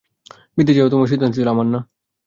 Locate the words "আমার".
1.47-1.67